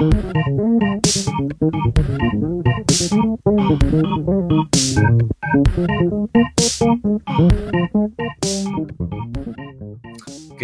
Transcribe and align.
Què 0.00 0.08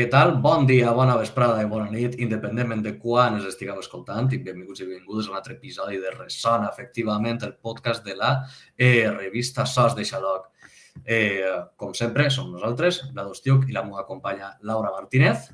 tal? 0.09 0.41
Bon 0.41 0.65
dia, 0.65 0.89
bona 0.97 1.19
vesprada 1.21 1.61
i 1.61 1.69
bona 1.69 1.91
nit, 1.91 2.17
independentment 2.17 2.81
de 2.81 2.95
quan 2.97 3.37
ens 3.37 3.45
estigueu 3.45 3.77
escoltant 3.83 4.33
i 4.33 4.39
benvinguts 4.41 4.81
i 4.81 4.89
benvingudes 4.89 5.29
a 5.29 5.35
un 5.35 5.37
altre 5.37 5.59
episodi 5.59 6.01
de 6.01 6.15
Ressona, 6.15 6.71
efectivament, 6.73 7.45
el 7.45 7.53
podcast 7.61 8.01
de 8.09 8.17
la 8.17 8.31
eh, 8.79 9.05
revista 9.11 9.67
SOS 9.69 9.99
de 9.99 10.07
Xaloc. 10.09 10.49
Eh, 11.05 11.45
com 11.77 11.93
sempre, 11.93 12.31
som 12.33 12.49
nosaltres, 12.55 13.03
la 13.13 13.29
Dostiuc 13.29 13.69
i 13.69 13.77
la 13.77 13.85
meva 13.85 14.09
companya 14.09 14.55
Laura 14.63 14.97
Martínez. 14.97 15.51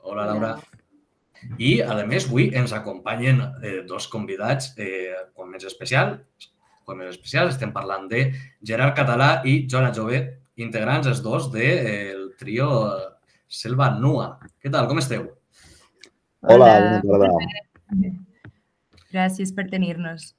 Hola, 0.00 0.24
Laura. 0.24 0.56
I, 1.58 1.80
a 1.82 1.96
més, 2.06 2.28
avui 2.28 2.50
ens 2.56 2.74
acompanyen 2.76 3.40
eh, 3.62 3.76
dos 3.88 4.08
convidats, 4.12 4.72
eh, 4.78 5.14
com 5.34 5.50
més 5.50 5.64
especial, 5.68 6.18
com 6.84 6.98
més 7.00 7.14
especial, 7.14 7.48
estem 7.52 7.72
parlant 7.72 8.08
de 8.10 8.26
Gerard 8.62 8.96
Català 8.96 9.30
i 9.48 9.62
Joana 9.70 9.92
Jové, 9.96 10.20
integrants 10.60 11.08
els 11.10 11.22
dos 11.24 11.50
del 11.52 11.62
de, 11.62 11.70
eh, 11.94 12.36
trio 12.38 12.68
Selva 13.48 13.90
Nua. 13.96 14.34
Què 14.60 14.72
tal? 14.72 14.88
Com 14.90 15.00
esteu? 15.02 15.28
Hola, 16.44 17.00
Hola. 17.02 17.30
bona 17.30 17.30
Gràcies 19.14 19.52
per 19.54 19.68
tenir-nos. 19.70 20.32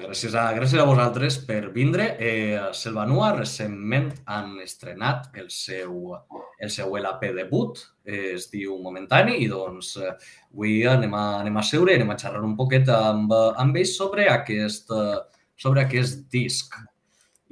Gràcies 0.00 0.32
a, 0.32 0.46
gràcies 0.56 0.80
a 0.80 0.86
vosaltres 0.88 1.36
per 1.44 1.66
vindre. 1.74 2.06
Eh, 2.16 2.56
Selva 2.72 3.04
Nua 3.04 3.34
recentment 3.36 4.08
han 4.24 4.54
estrenat 4.64 5.28
el 5.36 5.50
seu, 5.52 6.14
el 6.62 6.70
seu 6.70 6.94
LP 6.96 7.32
debut, 7.34 7.80
es 8.06 8.46
diu 8.52 8.76
Momentani, 8.84 9.34
i 9.42 9.48
doncs 9.50 9.96
eh, 9.98 10.12
avui 10.52 10.78
anem 10.86 11.14
a, 11.18 11.24
anem 11.40 11.58
a 11.58 11.64
seure, 11.66 11.96
anem 11.98 12.12
a 12.14 12.18
xerrar 12.22 12.44
un 12.46 12.54
poquet 12.58 12.88
amb, 12.94 13.34
amb 13.34 13.78
ells 13.80 13.96
sobre 13.98 14.28
aquest, 14.30 14.92
sobre 15.58 15.82
aquest 15.82 16.22
disc. 16.30 16.78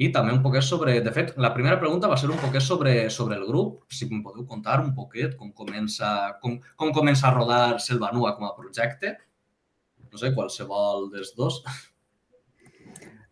I 0.00 0.08
també 0.14 0.32
un 0.32 0.40
poquet 0.44 0.64
sobre... 0.64 0.94
De 1.04 1.12
fet, 1.12 1.34
la 1.44 1.50
primera 1.52 1.76
pregunta 1.82 2.08
va 2.08 2.16
ser 2.16 2.30
un 2.30 2.38
poquet 2.40 2.64
sobre, 2.64 2.94
sobre 3.12 3.36
el 3.36 3.44
grup. 3.48 3.82
Si 3.92 4.06
em 4.06 4.22
podeu 4.24 4.46
contar 4.48 4.78
un 4.80 4.94
poquet 4.96 5.34
com 5.36 5.50
comença, 5.52 6.12
com, 6.40 6.56
com 6.80 6.94
comença 6.96 7.28
a 7.28 7.34
rodar 7.34 7.64
Selva 7.84 8.08
Nua 8.14 8.32
com 8.38 8.46
a 8.48 8.54
projecte. 8.56 9.12
No 10.08 10.22
sé, 10.22 10.32
qualsevol 10.38 11.10
dels 11.12 11.34
dos. 11.36 11.60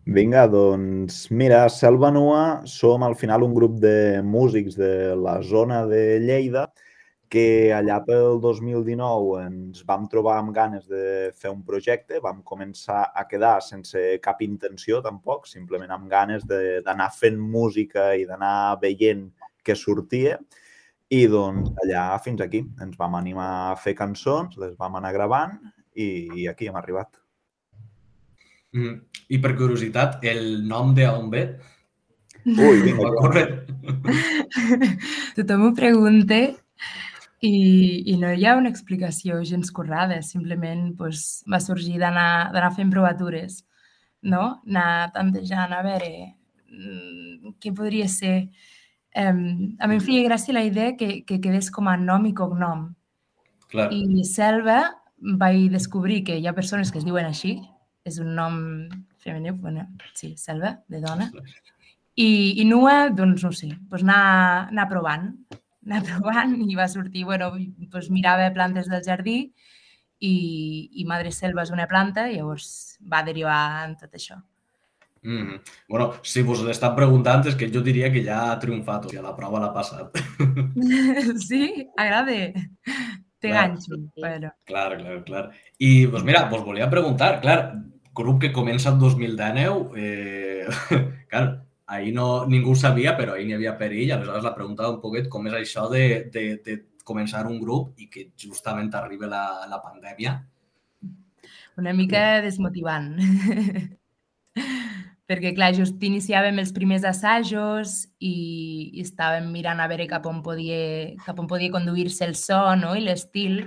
Vinga, 0.09 0.47
doncs 0.49 1.27
mira, 1.31 1.67
Selva 1.69 2.09
Nua 2.09 2.63
som 2.65 3.03
al 3.05 3.13
final 3.15 3.43
un 3.45 3.53
grup 3.53 3.75
de 3.77 4.23
músics 4.25 4.79
de 4.81 5.13
la 5.21 5.35
zona 5.45 5.83
de 5.85 6.17
Lleida 6.23 6.63
que 7.29 7.75
allà 7.77 7.99
pel 8.07 8.39
2019 8.41 9.43
ens 9.43 9.85
vam 9.91 10.07
trobar 10.09 10.39
amb 10.41 10.55
ganes 10.57 10.89
de 10.89 11.29
fer 11.37 11.53
un 11.53 11.61
projecte, 11.61 12.23
vam 12.25 12.41
començar 12.41 13.03
a 13.13 13.27
quedar 13.29 13.59
sense 13.61 14.07
cap 14.25 14.41
intenció 14.41 15.03
tampoc, 15.05 15.45
simplement 15.45 15.93
amb 15.93 16.09
ganes 16.09 16.49
d'anar 16.49 17.13
fent 17.13 17.37
música 17.37 18.15
i 18.17 18.25
d'anar 18.25 18.81
veient 18.81 19.29
què 19.61 19.77
sortia. 19.77 20.41
I 21.13 21.27
doncs 21.29 21.69
allà 21.85 22.09
fins 22.25 22.41
aquí 22.41 22.65
ens 22.81 22.97
vam 22.97 23.21
animar 23.21 23.53
a 23.69 23.79
fer 23.85 23.93
cançons, 24.01 24.57
les 24.57 24.73
vam 24.81 24.97
anar 24.97 25.13
gravant 25.21 25.59
i, 25.93 26.09
i 26.33 26.49
aquí 26.49 26.73
hem 26.73 26.81
arribat. 26.81 27.28
Mm. 28.77 29.01
I 29.29 29.41
per 29.45 29.55
curiositat, 29.57 30.23
el 30.25 30.67
nom 30.69 30.95
de 30.97 31.09
on 31.09 31.29
ve? 31.33 31.45
Ui, 32.49 32.81
vinga. 32.85 33.11
Tothom 35.37 35.69
ho 35.69 35.71
pregunta 35.77 36.39
i, 37.45 37.53
i 38.13 38.17
no 38.21 38.33
hi 38.33 38.47
ha 38.47 38.57
una 38.59 38.71
explicació 38.73 39.43
gens 39.47 39.71
currada, 39.75 40.21
simplement 40.27 40.93
pues, 40.99 41.43
va 41.51 41.61
sorgir 41.63 41.99
d'anar 42.01 42.73
fent 42.77 42.91
provatures, 42.95 43.63
no? 44.23 44.59
anar 44.67 45.13
tantejant 45.15 45.75
a 45.75 45.83
veure 45.87 46.13
mm, 46.25 47.55
què 47.63 47.75
podria 47.77 48.09
ser. 48.11 48.49
Um, 49.19 49.77
a 49.81 49.89
mi 49.89 49.99
em 49.99 50.05
feia 50.05 50.27
gràcia 50.27 50.55
la 50.55 50.67
idea 50.67 50.95
que, 50.99 51.23
que 51.27 51.41
quedés 51.43 51.73
com 51.75 51.89
a 51.89 51.97
nom 52.01 52.27
i 52.29 52.35
cognom. 52.37 52.89
Clar. 53.69 53.91
I 53.93 54.25
Selva 54.25 54.81
vaig 55.19 55.69
descobrir 55.73 56.23
que 56.25 56.39
hi 56.39 56.47
ha 56.47 56.57
persones 56.57 56.93
que 56.93 57.01
es 57.01 57.07
diuen 57.07 57.27
així, 57.29 57.59
és 58.09 58.19
un 58.25 58.35
nom 58.35 58.59
femení, 59.23 59.53
bueno, 59.53 59.87
sí, 60.15 60.35
Selva, 60.41 60.79
de 60.89 61.01
dona. 61.05 61.31
I, 62.19 62.29
i 62.59 62.65
Nua, 62.67 63.09
doncs 63.15 63.45
no 63.47 63.53
sé, 63.55 63.71
doncs 63.91 64.03
anar, 64.03 64.23
anar 64.73 64.89
provant 64.91 65.33
anar 65.89 66.05
provant 66.11 66.55
i 66.69 66.77
va 66.77 66.89
sortir, 66.91 67.25
bueno, 67.29 67.51
doncs 67.93 68.13
mirava 68.13 68.51
plantes 68.55 68.89
del 68.91 69.05
jardí 69.05 69.39
i, 70.19 70.35
i 71.01 71.09
Madre 71.09 71.33
Selva 71.33 71.65
és 71.65 71.75
una 71.75 71.89
planta 71.91 72.29
i 72.29 72.39
llavors 72.39 72.99
va 73.01 73.25
derivar 73.27 73.59
en 73.87 73.97
tot 74.01 74.15
això. 74.15 74.39
Mm 75.23 75.43
-hmm. 75.43 75.61
Bueno, 75.89 76.13
si 76.23 76.43
vos 76.43 76.63
l'estan 76.63 76.95
preguntant 76.95 77.47
és 77.47 77.55
que 77.55 77.71
jo 77.71 77.81
diria 77.81 78.13
que 78.13 78.25
ja 78.25 78.53
ha 78.53 78.59
triomfat, 78.59 79.05
o 79.05 79.09
sigui, 79.09 79.23
la 79.23 79.37
prova 79.37 79.61
l'ha 79.61 79.73
passat. 79.73 80.19
sí? 81.49 81.89
Agrada. 81.97 82.33
Té 83.41 83.49
clar, 83.51 83.69
ganxo. 83.69 83.97
Bueno. 84.17 84.51
Clar, 84.65 84.97
clar, 84.99 85.25
clar. 85.25 85.51
I, 85.79 86.07
doncs 86.07 86.25
mira, 86.25 86.49
vos 86.49 86.65
volia 86.65 86.91
preguntar, 86.91 87.41
clar, 87.41 87.83
grup 88.19 88.43
que 88.43 88.53
comença 88.53 88.91
el 88.91 88.99
2019, 88.99 89.97
eh, 89.97 90.67
clar, 91.31 91.65
ahir 91.87 92.13
no, 92.15 92.45
ningú 92.51 92.75
sabia, 92.77 93.17
però 93.17 93.35
ahir 93.35 93.47
n'hi 93.49 93.57
havia 93.57 93.79
perill. 93.81 94.13
Aleshores, 94.13 94.45
la 94.45 94.55
pregunta 94.57 94.91
un 94.91 95.01
poquet 95.01 95.31
com 95.33 95.47
és 95.49 95.57
això 95.57 95.89
de, 95.93 96.05
de, 96.35 96.45
de 96.65 96.79
començar 97.09 97.47
un 97.49 97.61
grup 97.63 97.97
i 97.97 98.11
que 98.13 98.29
justament 98.37 98.93
arribi 98.95 99.31
la, 99.31 99.65
la 99.71 99.81
pandèmia. 99.81 100.37
Una 101.79 101.95
mica 101.95 102.43
desmotivant. 102.45 103.15
perquè, 105.29 105.53
clar, 105.53 105.75
just 105.77 106.01
iniciàvem 106.03 106.57
els 106.63 106.73
primers 106.73 107.05
assajos 107.05 108.07
i, 108.19 108.33
i 108.97 109.05
estàvem 109.05 109.51
mirant 109.53 109.81
a 109.81 109.89
veure 109.91 110.09
cap 110.09 110.25
on 110.27 110.41
podia, 110.45 111.13
cap 111.27 111.39
on 111.39 111.51
podia 111.51 111.73
conduir-se 111.75 112.25
el 112.25 112.35
so 112.39 112.63
no? 112.81 112.95
i 112.97 113.05
l'estil 113.05 113.61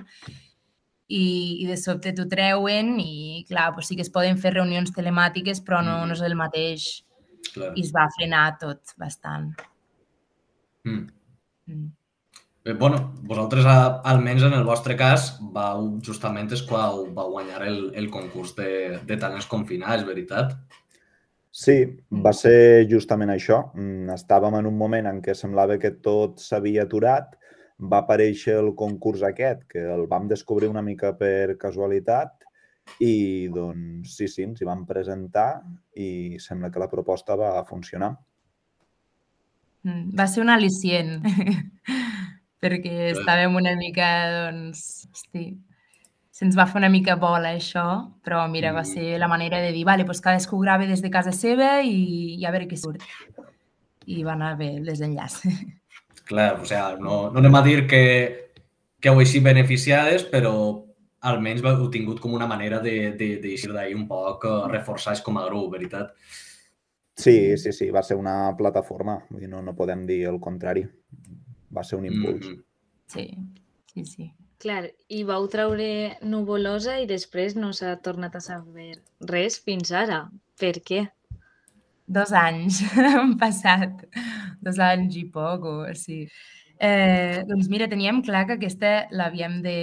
i, 1.12 1.62
i 1.64 1.68
de 1.68 1.78
sobte 1.80 2.14
t'ho 2.16 2.26
treuen 2.32 2.94
i, 3.04 3.44
clar, 3.50 3.72
pues 3.76 3.90
sí 3.90 3.98
que 4.00 4.06
es 4.06 4.12
poden 4.14 4.40
fer 4.40 4.54
reunions 4.56 4.94
telemàtiques, 4.96 5.60
però 5.66 5.82
no, 5.86 6.02
no 6.08 6.16
és 6.16 6.24
el 6.24 6.38
mateix 6.40 6.90
Clar. 7.52 7.74
i 7.76 7.84
es 7.84 7.92
va 7.96 8.08
frenar 8.16 8.46
tot 8.62 8.94
bastant. 9.02 9.52
Mm. 10.88 11.10
Mm. 11.68 11.90
Bé, 12.62 12.76
bueno, 12.78 13.00
vosaltres, 13.26 13.66
almenys 13.66 14.46
en 14.46 14.54
el 14.54 14.64
vostre 14.64 14.96
cas, 14.98 15.32
vau, 15.54 15.88
justament 16.06 16.52
és 16.54 16.62
quan 16.70 17.10
vau 17.16 17.32
guanyar 17.34 17.64
el, 17.66 17.80
el 17.98 18.12
concurs 18.14 18.54
de, 18.58 19.00
de 19.10 19.18
talents 19.18 19.50
confinats, 19.50 20.06
veritat? 20.06 20.54
Sí, 21.52 21.82
va 22.24 22.32
ser 22.38 22.86
justament 22.88 23.34
això. 23.34 23.64
Mm, 23.76 24.14
estàvem 24.14 24.62
en 24.62 24.70
un 24.70 24.78
moment 24.78 25.10
en 25.10 25.20
què 25.26 25.36
semblava 25.36 25.76
que 25.82 25.92
tot 26.06 26.40
s'havia 26.40 26.86
aturat, 26.86 27.34
va 27.82 28.04
aparèixer 28.04 28.56
el 28.62 28.74
concurs 28.78 29.24
aquest, 29.26 29.66
que 29.70 29.82
el 29.96 30.06
vam 30.10 30.28
descobrir 30.30 30.70
una 30.70 30.84
mica 30.86 31.14
per 31.18 31.58
casualitat 31.62 32.46
i 33.02 33.48
doncs 33.54 34.18
sí, 34.18 34.28
sí, 34.28 34.44
ens 34.46 34.62
hi 34.62 34.68
vam 34.68 34.86
presentar 34.86 35.62
i 35.98 36.38
sembla 36.42 36.70
que 36.72 36.82
la 36.82 36.90
proposta 36.92 37.38
va 37.40 37.54
funcionar. 37.66 38.14
Mm, 39.88 40.14
va 40.18 40.28
ser 40.30 40.44
un 40.44 40.54
al·licient, 40.54 41.20
perquè 42.62 43.12
estàvem 43.16 43.58
una 43.58 43.74
mica, 43.80 44.08
doncs, 44.36 45.08
hosti, 45.10 45.48
se'ns 46.32 46.58
va 46.58 46.68
fer 46.70 46.82
una 46.84 46.92
mica 46.94 47.18
bola 47.22 47.56
això, 47.56 47.86
però 48.26 48.44
mira, 48.52 48.76
va 48.78 48.86
ser 48.86 49.18
la 49.22 49.30
manera 49.32 49.62
de 49.64 49.74
dir, 49.74 49.86
vale, 49.90 50.06
doncs 50.06 50.22
cadascú 50.22 50.62
grava 50.62 50.90
des 50.90 51.02
de 51.02 51.14
casa 51.14 51.34
seva 51.34 51.80
i, 51.82 52.38
i 52.38 52.46
a 52.46 52.54
veure 52.54 52.70
què 52.70 52.78
surt. 52.78 53.06
I 54.06 54.24
va 54.26 54.36
anar 54.38 54.56
bé 54.60 54.76
el 54.78 54.90
desenllaç. 54.90 55.42
Clar, 56.32 56.62
o 56.62 56.68
sigui, 56.68 57.04
no, 57.04 57.18
no 57.34 57.42
anem 57.44 57.58
a 57.60 57.62
dir 57.66 57.82
que, 57.92 58.04
que 59.04 59.12
heu 59.12 59.20
així 59.20 59.42
beneficiades, 59.44 60.24
però 60.32 60.54
almenys 61.28 61.64
heu 61.68 61.90
tingut 61.94 62.22
com 62.24 62.34
una 62.38 62.48
manera 62.48 62.80
de, 62.80 63.12
de, 63.20 63.36
de 63.44 63.56
d'ahir 63.74 63.98
un 63.98 64.08
poc 64.10 64.48
eh, 64.48 64.56
reforçats 64.72 65.22
com 65.26 65.38
a 65.38 65.46
grup, 65.50 65.74
veritat? 65.76 66.16
Sí, 67.22 67.58
sí, 67.58 67.74
sí, 67.76 67.90
va 67.92 68.02
ser 68.02 68.18
una 68.18 68.56
plataforma, 68.58 69.20
vull 69.30 69.44
dir, 69.44 69.50
no, 69.52 69.62
no 69.62 69.76
podem 69.78 70.06
dir 70.08 70.24
el 70.32 70.40
contrari. 70.42 70.86
Va 71.76 71.84
ser 71.84 72.00
un 72.00 72.08
impuls. 72.08 72.48
Mm 72.48 72.54
-hmm. 72.54 72.64
Sí, 73.12 73.38
sí, 73.94 74.06
sí. 74.06 74.34
Clar, 74.58 74.92
i 75.10 75.24
vau 75.24 75.48
treure 75.50 76.18
Nuvolosa 76.22 77.00
i 77.02 77.08
després 77.10 77.56
no 77.56 77.74
s'ha 77.74 77.96
tornat 78.06 78.36
a 78.36 78.40
saber 78.40 79.02
res 79.20 79.60
fins 79.60 79.92
ara. 79.92 80.30
Per 80.60 80.76
què? 80.86 81.08
Dos 82.12 82.34
anys 82.36 82.82
han 83.08 83.38
passat. 83.40 84.04
Dos 84.62 84.80
anys 84.84 85.16
i 85.18 85.26
poc, 85.32 85.66
o 85.66 85.76
sí. 85.96 86.26
Eh, 86.82 87.44
doncs 87.48 87.70
mira, 87.72 87.88
teníem 87.88 88.24
clar 88.26 88.48
que 88.50 88.58
aquesta 88.58 88.92
l'havíem 89.16 89.60
de, 89.64 89.78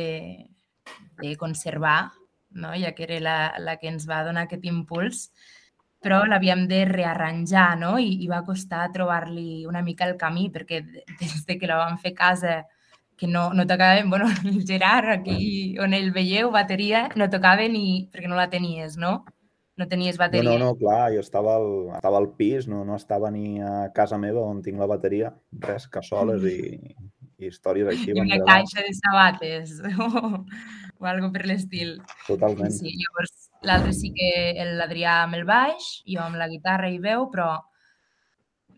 de 1.22 1.36
conservar, 1.40 2.10
no? 2.50 2.74
ja 2.74 2.92
que 2.94 3.06
era 3.06 3.20
la, 3.22 3.38
la 3.62 3.76
que 3.78 3.88
ens 3.88 4.08
va 4.08 4.24
donar 4.26 4.44
aquest 4.46 4.66
impuls, 4.66 5.28
però 6.02 6.24
l'havíem 6.26 6.66
de 6.70 6.82
rearranjar 6.90 7.70
no? 7.78 7.96
I, 8.02 8.10
i 8.24 8.28
va 8.30 8.44
costar 8.46 8.88
trobar-li 8.94 9.64
una 9.66 9.82
mica 9.86 10.06
el 10.06 10.16
camí 10.18 10.48
perquè 10.54 10.82
des 10.82 11.38
de 11.46 11.58
que 11.58 11.70
la 11.70 11.78
vam 11.80 11.96
fer 12.02 12.14
casa 12.18 12.60
que 13.18 13.26
no, 13.26 13.52
no 13.54 13.66
tocaven, 13.66 14.10
bueno, 14.10 14.28
el 14.44 14.64
Gerard, 14.66 15.08
aquí 15.10 15.78
on 15.82 15.94
ell 15.94 16.12
veieu, 16.14 16.52
bateria, 16.54 17.08
no 17.16 17.30
tocava 17.30 17.66
ni 17.70 18.06
perquè 18.12 18.30
no 18.30 18.38
la 18.38 18.50
tenies, 18.50 18.96
no? 18.98 19.24
No 19.78 19.86
tenies 19.86 20.16
bateria. 20.18 20.42
No, 20.42 20.56
no, 20.58 20.72
no, 20.72 20.76
clar, 20.78 21.12
jo 21.14 21.22
estava 21.22 21.54
al, 21.54 21.68
estava 21.94 22.18
al 22.18 22.32
pis, 22.34 22.66
no, 22.66 22.82
no 22.84 22.96
estava 22.98 23.30
ni 23.30 23.60
a 23.62 23.92
casa 23.94 24.18
meva 24.18 24.42
on 24.42 24.58
tinc 24.64 24.80
la 24.82 24.88
bateria, 24.90 25.30
res, 25.62 25.86
cassoles 25.92 26.42
i, 26.50 26.58
i 27.38 27.46
històries 27.46 27.92
així. 27.92 28.10
I 28.16 28.24
una 28.24 28.40
caixa 28.48 28.82
de 28.82 28.94
sabates 28.98 29.76
o, 30.08 30.42
o 30.98 31.10
algo 31.12 31.30
per 31.34 31.46
l'estil. 31.46 31.94
Totalment. 32.26 32.74
Sí, 32.74 32.96
llavors 32.98 33.48
l'altre 33.62 33.94
sí 33.94 34.10
que 34.14 34.30
l'Adrià 34.78 35.22
amb 35.24 35.38
el 35.38 35.46
baix, 35.46 35.88
jo 36.06 36.22
amb 36.26 36.38
la 36.38 36.50
guitarra 36.50 36.90
i 36.90 36.98
veu, 37.02 37.28
però 37.30 37.52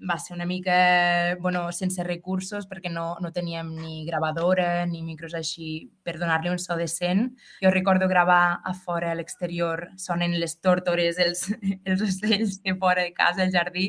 va 0.08 0.18
ser 0.18 0.34
una 0.34 0.46
mica, 0.46 1.36
bueno, 1.40 1.70
sense 1.72 2.04
recursos 2.04 2.66
perquè 2.66 2.90
no, 2.90 3.16
no 3.20 3.32
teníem 3.32 3.72
ni 3.76 4.04
gravadora 4.06 4.86
ni 4.86 5.02
micros 5.04 5.34
així 5.36 5.90
per 6.04 6.16
donar-li 6.18 6.50
un 6.50 6.58
so 6.58 6.76
decent. 6.76 7.34
Jo 7.62 7.72
recordo 7.74 8.08
gravar 8.08 8.60
a 8.64 8.74
fora, 8.74 9.12
a 9.12 9.18
l'exterior, 9.18 9.88
sonen 9.96 10.38
les 10.40 10.58
tórtores, 10.60 11.18
els, 11.18 11.48
els 11.84 12.04
ocells 12.06 12.60
que 12.64 12.76
fora 12.76 13.04
de 13.04 13.12
casa, 13.12 13.44
al 13.44 13.52
jardí. 13.52 13.88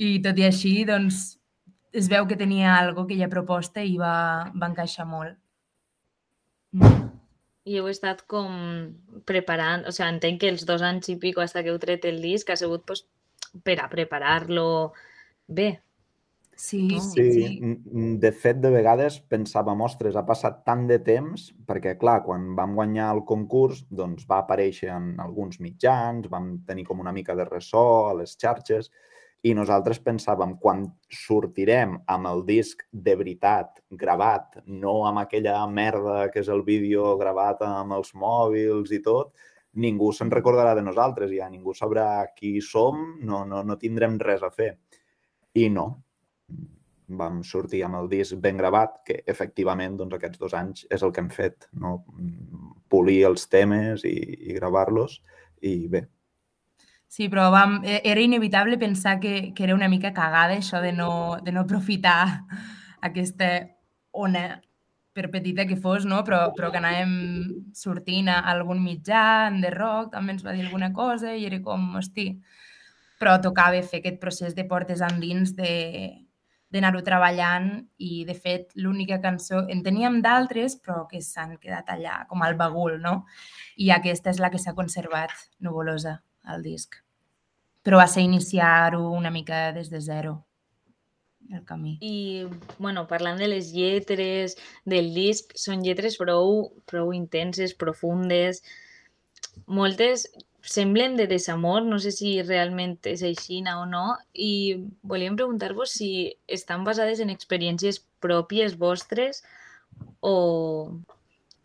I 0.00 0.18
tot 0.24 0.38
i 0.40 0.46
així, 0.48 0.74
doncs, 0.88 1.38
es 1.92 2.08
veu 2.08 2.26
que 2.26 2.38
tenia 2.38 2.76
algo, 2.78 3.04
aquella 3.04 3.28
proposta, 3.32 3.82
i 3.82 3.96
va, 4.00 4.50
va 4.54 4.70
encaixar 4.70 5.08
molt. 5.08 5.36
Mm. 6.76 7.08
I 7.70 7.76
heu 7.78 7.88
estat 7.90 8.22
com 8.30 8.52
preparant, 9.28 9.84
o 9.86 9.92
sigui, 9.92 10.08
entenc 10.08 10.40
que 10.42 10.48
els 10.52 10.64
dos 10.68 10.82
anys 10.82 11.10
i 11.12 11.16
pico 11.20 11.42
hasta 11.42 11.62
que 11.62 11.72
heu 11.72 11.80
tret 11.82 12.06
el 12.08 12.22
disc 12.22 12.48
ha 12.50 12.56
sigut 12.56 12.86
pues, 12.88 13.04
per 13.64 13.78
a 13.80 13.88
preparar-lo 13.88 14.92
bé. 15.46 15.80
Sí, 16.60 16.88
No? 16.88 17.00
sí, 17.00 17.32
Sí, 17.32 17.60
de 18.20 18.30
fet, 18.32 18.58
de 18.60 18.68
vegades 18.68 19.14
pensàvem, 19.32 19.80
ostres, 19.80 20.14
ha 20.14 20.26
passat 20.28 20.58
tant 20.66 20.82
de 20.86 20.98
temps, 21.00 21.46
perquè, 21.66 21.94
clar, 21.98 22.18
quan 22.26 22.50
vam 22.54 22.74
guanyar 22.76 23.14
el 23.14 23.22
concurs, 23.24 23.86
doncs 23.88 24.26
va 24.28 24.42
aparèixer 24.42 24.90
en 24.92 25.14
alguns 25.24 25.56
mitjans, 25.64 26.28
vam 26.28 26.58
tenir 26.66 26.84
com 26.84 27.00
una 27.00 27.14
mica 27.16 27.34
de 27.34 27.46
ressò 27.48 28.10
a 28.10 28.14
les 28.18 28.36
xarxes, 28.36 28.90
i 29.42 29.54
nosaltres 29.56 30.02
pensàvem, 30.04 30.58
quan 30.60 30.84
sortirem 31.08 31.96
amb 32.12 32.28
el 32.28 32.44
disc 32.44 32.84
de 32.92 33.14
veritat, 33.16 33.80
gravat, 33.90 34.60
no 34.66 35.06
amb 35.08 35.22
aquella 35.22 35.62
merda 35.66 36.28
que 36.28 36.42
és 36.44 36.50
el 36.52 36.60
vídeo 36.66 37.14
gravat 37.16 37.64
amb 37.64 37.96
els 37.96 38.12
mòbils 38.12 38.92
i 38.92 39.00
tot, 39.00 39.32
ningú 39.78 40.10
se'n 40.12 40.30
recordarà 40.32 40.74
de 40.74 40.82
nosaltres, 40.82 41.30
ja 41.30 41.48
ningú 41.48 41.74
sabrà 41.74 42.26
qui 42.34 42.58
som, 42.60 43.18
no, 43.22 43.44
no, 43.46 43.62
no 43.62 43.78
tindrem 43.78 44.18
res 44.18 44.42
a 44.42 44.50
fer. 44.50 44.72
I 45.54 45.68
no, 45.70 45.86
vam 47.18 47.42
sortir 47.46 47.82
amb 47.84 47.98
el 48.00 48.08
disc 48.10 48.38
ben 48.42 48.58
gravat, 48.58 49.00
que 49.06 49.20
efectivament 49.26 49.96
doncs, 49.98 50.14
aquests 50.16 50.38
dos 50.38 50.54
anys 50.54 50.86
és 50.90 51.02
el 51.02 51.12
que 51.12 51.22
hem 51.24 51.30
fet, 51.34 51.68
no? 51.72 52.00
polir 52.90 53.22
els 53.28 53.46
temes 53.50 54.04
i, 54.08 54.16
i 54.50 54.56
gravar-los 54.56 55.20
i 55.66 55.74
bé. 55.90 56.04
Sí, 57.10 57.26
però 57.28 57.48
vam, 57.50 57.80
e- 57.82 58.00
era 58.06 58.22
inevitable 58.22 58.78
pensar 58.78 59.18
que, 59.20 59.52
que 59.54 59.64
era 59.66 59.74
una 59.74 59.88
mica 59.90 60.12
cagada 60.14 60.54
això 60.54 60.80
de 60.82 60.92
no, 60.94 61.38
de 61.42 61.52
no 61.52 61.64
aprofitar 61.66 62.46
aquesta 63.02 63.50
ona, 64.10 64.60
per 65.12 65.30
petita 65.30 65.66
que 65.66 65.76
fos, 65.76 66.06
no? 66.06 66.22
però, 66.24 66.40
però 66.56 66.70
que 66.70 66.78
anàvem 66.78 67.12
sortint 67.74 68.30
a 68.30 68.40
algun 68.52 68.82
mitjà, 68.84 69.48
en 69.50 69.60
The 69.64 69.74
Rock 69.74 70.14
també 70.14 70.36
ens 70.36 70.44
va 70.46 70.54
dir 70.54 70.64
alguna 70.66 70.92
cosa 70.94 71.34
i 71.34 71.46
era 71.48 71.60
com, 71.64 71.88
hosti, 71.98 72.30
però 73.20 73.36
tocava 73.42 73.82
fer 73.82 74.00
aquest 74.00 74.20
procés 74.22 74.56
de 74.56 74.66
portes 74.70 75.02
endins 75.04 75.54
de 75.58 75.72
d'anar-ho 76.70 77.00
treballant 77.02 77.70
i, 77.98 78.24
de 78.26 78.34
fet, 78.38 78.68
l'única 78.78 79.18
cançó... 79.22 79.64
En 79.74 79.82
teníem 79.82 80.20
d'altres, 80.22 80.76
però 80.78 81.02
que 81.10 81.18
s'han 81.18 81.56
quedat 81.58 81.90
allà, 81.90 82.20
com 82.30 82.44
al 82.46 82.54
bagul, 82.58 83.00
no? 83.02 83.24
I 83.74 83.90
aquesta 83.90 84.30
és 84.30 84.38
la 84.38 84.52
que 84.54 84.60
s'ha 84.62 84.76
conservat, 84.78 85.34
Nuvolosa 85.66 86.20
al 86.46 86.62
disc. 86.62 87.00
Però 87.82 87.98
va 87.98 88.06
ser 88.06 88.22
iniciar-ho 88.22 89.02
una 89.16 89.34
mica 89.34 89.70
des 89.74 89.90
de 89.90 89.98
zero, 90.04 90.36
el 91.52 91.64
camí. 91.64 91.96
I, 92.00 92.46
bueno, 92.78 93.06
parlant 93.10 93.40
de 93.40 93.48
les 93.50 93.72
lletres 93.74 94.56
del 94.84 95.12
disc, 95.14 95.52
són 95.58 95.84
lletres 95.86 96.18
prou, 96.20 96.70
prou 96.90 97.12
intenses, 97.16 97.74
profundes. 97.74 98.62
Moltes 99.66 100.28
semblen 100.62 101.16
de 101.16 101.26
desamor, 101.26 101.82
no 101.82 101.98
sé 101.98 102.12
si 102.12 102.34
realment 102.42 102.98
és 103.08 103.22
així 103.24 103.62
o 103.72 103.86
no, 103.86 104.16
i 104.34 104.84
volíem 105.02 105.36
preguntar-vos 105.36 105.90
si 105.90 106.36
estan 106.46 106.84
basades 106.84 107.20
en 107.20 107.30
experiències 107.30 108.02
pròpies 108.20 108.76
vostres 108.76 109.42
o, 110.20 110.92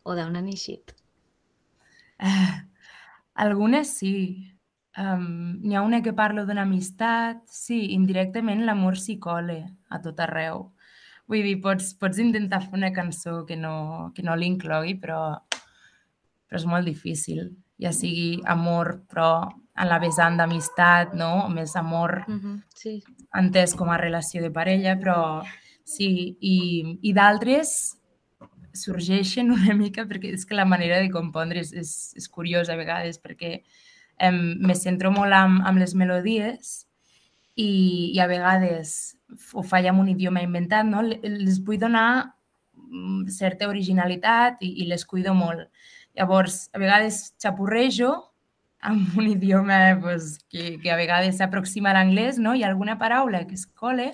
o 0.03 0.15
d'on 0.15 0.35
han 0.35 0.47
eixit. 0.47 0.95
Ah, 2.19 2.65
algunes 3.33 3.91
sí. 3.99 4.54
Um, 4.97 5.59
N'hi 5.61 5.75
ha 5.75 5.81
una 5.83 6.01
que 6.01 6.13
parla 6.13 6.45
d'una 6.45 6.63
amistat. 6.63 7.41
Sí, 7.51 7.91
indirectament 7.95 8.63
l'amor 8.65 8.97
s'hi 8.99 9.17
cola 9.19 9.59
a 9.89 9.99
tot 10.03 10.19
arreu. 10.23 10.69
Vull 11.27 11.43
dir, 11.43 11.57
pots, 11.61 11.93
pots 11.99 12.21
intentar 12.21 12.61
fer 12.63 12.77
una 12.77 12.93
cançó 12.93 13.43
que 13.45 13.57
no, 13.57 14.11
que 14.15 14.23
no 14.23 14.35
l'inclogui, 14.37 14.95
però, 15.01 15.19
però 16.47 16.61
és 16.61 16.67
molt 16.69 16.85
difícil. 16.85 17.49
Ja 17.81 17.91
sigui 17.91 18.39
amor, 18.47 19.01
però 19.09 19.29
en 19.75 19.89
la 19.89 19.99
vessant 19.99 20.37
d'amistat, 20.39 21.13
no? 21.17 21.49
Més 21.49 21.75
amor 21.75 22.23
Mm 22.27 22.39
-hmm. 22.39 22.63
Sí. 22.75 23.03
entès 23.33 23.75
com 23.75 23.89
a 23.89 23.97
relació 23.97 24.41
de 24.41 24.51
parella, 24.51 24.95
però 24.97 25.43
sí, 25.83 26.37
i, 26.39 26.99
i 27.01 27.13
d'altres 27.13 27.97
sorgeixen 28.73 29.51
una 29.51 29.73
mica 29.73 30.05
perquè 30.05 30.33
és 30.33 30.45
que 30.45 30.55
la 30.55 30.65
manera 30.65 30.99
de 30.99 31.09
compondre 31.09 31.59
és, 31.59 31.73
és, 31.73 32.13
és 32.15 32.29
curiosa 32.29 32.73
a 32.73 32.77
vegades 32.77 33.19
perquè 33.21 33.63
em, 34.19 34.55
me 34.59 34.75
centro 34.75 35.11
molt 35.11 35.33
amb, 35.33 35.61
amb 35.67 35.79
les 35.81 35.93
melodies 35.95 36.85
i, 37.55 38.11
i 38.15 38.19
a 38.19 38.27
vegades 38.27 39.15
ho 39.53 39.63
faig 39.63 39.87
amb 39.89 39.99
un 40.03 40.09
idioma 40.11 40.43
inventat, 40.43 40.85
no? 40.87 41.01
Le- 41.01 41.19
les 41.23 41.59
vull 41.65 41.79
donar 41.81 42.31
mm, 42.75 43.27
certa 43.31 43.67
originalitat 43.71 44.61
i, 44.63 44.73
i 44.83 44.87
les 44.89 45.05
cuido 45.05 45.33
molt. 45.35 45.67
Llavors, 46.15 46.69
a 46.73 46.79
vegades 46.79 47.33
xapurrejo 47.41 48.13
amb 48.85 49.15
un 49.17 49.27
idioma 49.31 49.97
pues, 50.01 50.37
que, 50.51 50.77
que 50.79 50.91
a 50.91 50.95
vegades 50.99 51.39
s'aproxima 51.39 51.89
a 51.91 51.97
l'anglès, 51.97 52.37
no? 52.39 52.53
Hi 52.55 52.63
ha 52.63 52.69
alguna 52.69 52.99
paraula 53.01 53.45
que 53.47 53.55
es 53.57 53.65
cole, 53.65 54.11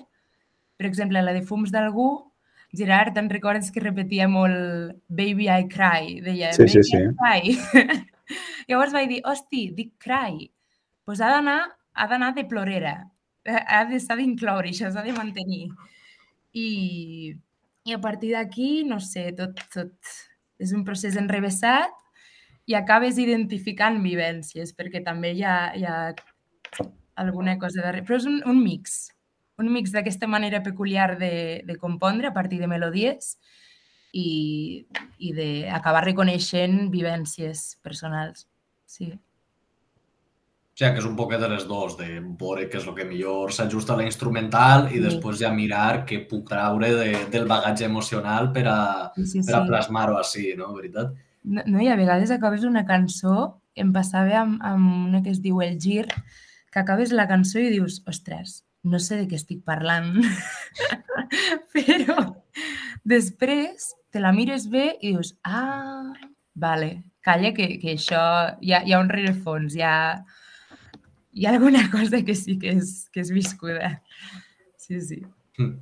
per 0.78 0.86
exemple, 0.88 1.20
la 1.22 1.34
de 1.36 1.42
fums 1.46 1.70
d'algú, 1.74 2.28
Gerard, 2.72 3.12
te'n 3.12 3.28
recordes 3.28 3.68
que 3.70 3.82
repetia 3.84 4.24
molt 4.32 4.94
Baby 5.12 5.50
I 5.52 5.66
cry? 5.68 6.20
Deia, 6.24 6.54
Sí, 6.56 6.64
sí, 6.72 6.80
Baby 6.80 6.88
sí. 6.88 6.96
I 6.96 7.12
cry. 7.20 8.06
Llavors 8.68 8.92
vaig 8.96 9.08
dir, 9.10 9.20
hosti, 9.28 9.66
dic 9.76 9.94
cry. 10.02 10.48
Doncs 10.48 11.04
pues 11.08 11.20
ha 11.20 11.30
d'anar 11.34 11.60
ha 11.94 12.06
d'anar 12.08 12.32
de 12.34 12.44
plorera. 12.48 12.94
Ha 13.46 13.84
de- 13.90 14.00
S'ha 14.00 14.16
d'incloure, 14.16 14.70
això 14.70 14.90
s'ha 14.92 15.02
de 15.04 15.12
mantenir. 15.12 15.68
I, 16.54 17.34
I 17.84 17.94
a 17.94 18.00
partir 18.00 18.32
d'aquí, 18.36 18.84
no 18.84 19.00
sé, 19.00 19.32
tot, 19.36 19.60
tot 19.74 20.12
és 20.62 20.72
un 20.72 20.84
procés 20.84 21.16
enrevessat 21.18 21.92
i 22.70 22.76
acabes 22.78 23.18
identificant 23.18 23.98
vivències, 24.04 24.72
perquè 24.76 25.02
també 25.04 25.32
hi 25.34 25.42
ha, 25.44 25.56
hi 25.76 25.84
ha 25.84 25.96
alguna 27.16 27.58
cosa 27.58 27.82
darrere. 27.82 28.04
Però 28.06 28.18
és 28.20 28.26
un, 28.28 28.40
un 28.48 28.60
mix, 28.62 29.10
un 29.60 29.70
mix 29.72 29.92
d'aquesta 29.94 30.28
manera 30.30 30.62
peculiar 30.62 31.16
de, 31.18 31.62
de 31.66 31.76
compondre 31.80 32.28
a 32.30 32.34
partir 32.36 32.60
de 32.60 32.70
melodies 32.70 33.36
i, 34.12 34.84
i 35.18 35.32
d'acabar 35.36 36.04
reconeixent 36.04 36.88
vivències 36.92 37.76
personals. 37.82 38.46
Sí. 38.86 39.08
O 40.72 40.76
sigui, 40.76 40.92
que 40.94 41.02
és 41.02 41.06
un 41.08 41.16
poquet 41.16 41.40
de 41.40 41.48
les 41.52 41.66
dos, 41.68 41.96
de 41.98 42.06
veure 42.40 42.64
què 42.68 42.78
és 42.80 42.86
el 42.88 42.94
que 42.96 43.04
millor 43.08 43.52
s'ajusta 43.52 43.92
a 43.92 43.98
la 44.00 44.06
instrumental 44.08 44.86
i 44.90 44.96
Sí. 44.96 45.02
després 45.04 45.38
ja 45.40 45.52
mirar 45.52 46.04
què 46.08 46.22
puc 46.28 46.48
traure 46.48 46.88
de, 46.96 47.10
del 47.30 47.46
bagatge 47.48 47.84
emocional 47.84 48.52
per 48.52 48.66
a, 48.68 48.78
Sí, 49.16 49.26
sí, 49.26 49.42
per 49.46 49.58
a 49.60 49.66
plasmar-ho 49.66 50.16
així, 50.18 50.54
no? 50.56 50.72
Veritat? 50.74 51.12
No, 51.44 51.62
no, 51.66 51.80
i 51.82 51.88
a 51.88 51.96
vegades 51.96 52.30
acabes 52.30 52.64
una 52.64 52.86
cançó, 52.86 53.60
em 53.74 53.92
passava 53.92 54.40
amb, 54.40 54.60
amb 54.62 55.08
una 55.08 55.22
que 55.22 55.30
es 55.30 55.40
diu 55.42 55.60
El 55.62 55.78
Gir, 55.80 56.06
que 56.72 56.80
acabes 56.80 57.12
la 57.12 57.28
cançó 57.28 57.58
i 57.60 57.68
dius, 57.68 58.02
ostres, 58.08 58.62
no 58.82 58.98
sé 58.98 59.16
de 59.20 59.28
què 59.28 59.36
estic 59.36 59.64
parlant, 59.64 60.22
però 61.74 62.16
després 63.04 63.92
te 64.12 64.20
la 64.20 64.32
mires 64.36 64.68
bé 64.70 64.92
i 65.00 65.14
dius, 65.14 65.34
ah, 65.48 66.12
vale, 66.54 66.90
calla 67.24 67.52
que, 67.56 67.78
que 67.80 67.94
això 67.96 68.22
hi 68.60 68.74
ha, 68.74 68.82
hi 68.84 68.92
ha 68.92 69.00
un 69.00 69.08
rerefons, 69.12 69.76
hi 69.78 69.84
ha, 69.86 69.94
hi 71.32 71.46
ha 71.46 71.54
alguna 71.54 71.86
cosa 71.94 72.20
que 72.26 72.36
sí 72.36 72.58
que 72.60 72.76
és, 72.76 72.92
que 73.12 73.24
és 73.24 73.32
viscuda. 73.32 73.94
Sí, 74.76 75.00
sí. 75.00 75.22
Hm. 75.58 75.72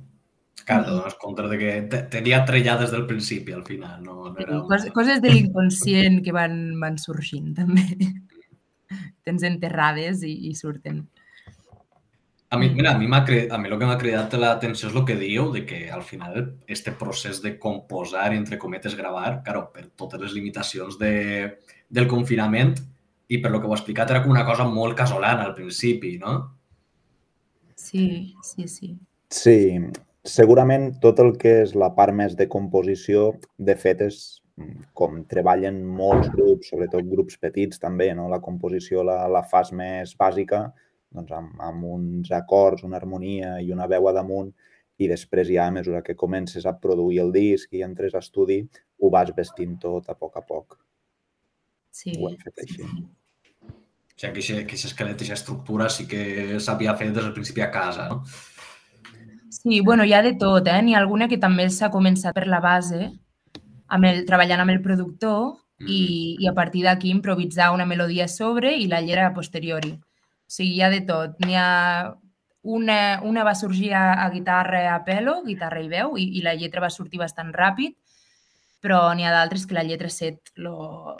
Clar, 0.61 0.83
te 0.85 0.91
dones 0.93 1.15
compte 1.17 1.43
de 1.49 1.57
que 1.57 1.71
te- 1.89 2.03
tenia 2.13 2.43
trellat 2.45 2.83
des 2.83 2.91
del 2.93 3.07
principi, 3.09 3.51
al 3.51 3.63
final. 3.65 4.03
No, 4.05 4.29
no 4.29 4.35
era... 4.39 4.59
Cos, 4.69 4.85
coses 4.93 5.21
de 5.23 5.31
l'inconscient 5.33 6.19
que 6.23 6.33
van, 6.35 6.59
van 6.79 6.99
sorgint, 7.01 7.49
també. 7.57 7.83
Tens 9.25 9.43
enterrades 9.47 10.21
i, 10.27 10.35
i 10.51 10.53
surten. 10.57 11.01
A 12.53 12.57
mi, 12.57 12.69
mira, 12.69 12.91
a 12.91 12.97
mi, 12.97 13.05
a 13.05 13.57
mi 13.57 13.69
el 13.69 13.77
que 13.79 13.87
m'ha 13.87 13.97
cridat 13.97 14.33
l'atenció 14.35 14.89
és 14.89 14.95
el 14.99 15.05
que 15.07 15.15
diu, 15.15 15.45
de 15.53 15.61
que 15.63 15.85
al 15.89 16.01
final 16.03 16.57
este 16.67 16.91
procés 16.91 17.39
de 17.39 17.53
composar 17.57 18.33
entre 18.35 18.57
cometes, 18.59 18.97
gravar, 18.99 19.37
claro, 19.45 19.69
per 19.71 19.85
totes 19.95 20.19
les 20.19 20.33
limitacions 20.35 20.97
de, 20.99 21.13
del 21.87 22.09
confinament 22.11 22.73
i 23.31 23.39
per 23.39 23.53
lo 23.53 23.61
que 23.61 23.69
ho 23.69 23.71
he 23.71 23.77
explicat, 23.77 24.11
era 24.11 24.19
com 24.25 24.35
una 24.35 24.43
cosa 24.43 24.65
molt 24.67 24.99
casolana 24.99 25.45
al 25.47 25.55
principi, 25.55 26.17
no? 26.19 26.35
Sí, 27.79 28.35
sí, 28.43 28.67
sí. 28.67 28.91
Sí, 29.31 29.57
segurament 30.27 30.91
tot 30.99 31.23
el 31.23 31.37
que 31.39 31.61
és 31.63 31.71
la 31.71 31.93
part 31.95 32.11
més 32.11 32.35
de 32.35 32.51
composició, 32.51 33.29
de 33.55 33.79
fet, 33.79 34.03
és 34.11 34.21
mm, 34.59 34.91
com 34.91 35.21
treballen 35.31 35.79
molts 35.87 36.27
grups, 36.35 36.75
sobretot 36.75 37.07
grups 37.15 37.39
petits 37.39 37.79
també, 37.79 38.11
no? 38.11 38.27
La 38.27 38.43
composició 38.43 39.07
la, 39.07 39.21
la 39.31 39.47
fas 39.47 39.71
més 39.71 40.17
bàsica, 40.19 40.65
doncs 41.11 41.31
amb, 41.35 41.55
amb 41.61 41.87
uns 41.93 42.31
acords, 42.35 42.83
una 42.87 42.97
harmonia 42.97 43.57
i 43.61 43.71
una 43.75 43.87
veu 43.91 44.07
a 44.09 44.13
damunt, 44.15 44.51
i 45.01 45.07
després 45.09 45.49
ja 45.49 45.65
a 45.67 45.73
mesura 45.73 46.03
que 46.05 46.15
comences 46.15 46.65
a 46.65 46.75
produir 46.77 47.19
el 47.23 47.31
disc 47.33 47.73
i 47.73 47.81
entres 47.85 48.13
a 48.15 48.21
estudi, 48.21 48.61
ho 49.01 49.09
vas 49.13 49.33
vestint 49.35 49.77
tot 49.81 50.09
a 50.09 50.15
poc 50.15 50.37
a 50.37 50.45
poc. 50.45 50.77
Sí. 51.91 52.13
Ho 52.19 52.29
hem 52.29 52.37
fet 52.39 52.63
així. 52.65 52.85
O 52.85 54.21
sigui, 54.21 54.43
que 54.45 54.61
aquest 54.61 54.69
que 54.69 54.87
esquelet, 54.91 55.15
aquesta 55.15 55.39
estructura 55.39 55.89
sí 55.89 56.05
que 56.07 56.59
s'havia 56.61 56.93
fet 56.99 57.09
des 57.15 57.23
del 57.23 57.33
principi 57.33 57.63
a 57.65 57.71
casa, 57.73 58.07
no? 58.11 58.21
Sí, 59.51 59.81
bueno, 59.81 60.05
hi 60.05 60.13
ha 60.13 60.21
de 60.21 60.35
tot, 60.39 60.67
eh? 60.69 60.77
N'hi 60.81 60.93
ha 60.93 61.01
alguna 61.01 61.27
que 61.27 61.39
també 61.41 61.65
s'ha 61.69 61.89
començat 61.91 62.35
per 62.37 62.45
la 62.47 62.61
base, 62.63 63.09
amb 63.91 64.07
el, 64.07 64.21
treballant 64.29 64.61
amb 64.63 64.71
el 64.71 64.79
productor 64.85 65.57
i, 65.81 66.37
i 66.39 66.47
a 66.47 66.53
partir 66.53 66.85
d'aquí 66.85 67.09
improvisar 67.11 67.71
una 67.73 67.85
melodia 67.89 68.29
a 68.29 68.31
sobre 68.31 68.75
i 68.77 68.87
la 68.87 69.01
lletra 69.01 69.27
a 69.27 69.33
posteriori. 69.33 69.91
O 69.97 70.10
sigui, 70.51 70.75
hi 70.75 70.83
ha 70.83 70.91
de 70.93 71.01
tot. 71.07 71.39
N'hi 71.45 71.57
ha 71.57 71.69
una, 72.61 72.99
una 73.25 73.43
va 73.47 73.55
sorgir 73.57 73.93
a, 73.97 74.05
a 74.23 74.29
guitarra 74.29 74.83
a 74.93 75.01
pelo, 75.07 75.41
guitarra 75.47 75.81
i 75.81 75.89
veu, 75.89 76.15
i, 76.17 76.29
i 76.37 76.45
la 76.45 76.55
lletra 76.57 76.83
va 76.83 76.93
sortir 76.93 77.21
bastant 77.21 77.51
ràpid, 77.55 77.97
però 78.81 79.03
n'hi 79.15 79.25
ha 79.25 79.33
d'altres 79.33 79.65
que 79.65 79.77
la 79.77 79.85
lletra 79.87 80.09
set 80.09 80.53
lo, 80.55 81.17